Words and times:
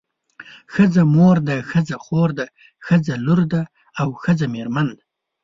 ښځه 0.73 1.01
مور 1.15 1.37
ده 1.47 1.55
ښځه 1.69 1.95
خور 2.05 2.29
ده 2.39 2.45
ښځه 2.85 3.13
لور 3.25 3.41
ده 3.53 3.61
او 4.01 4.07
ښځه 4.23 4.45
میرمن 4.55 4.87
ده. 4.97 5.03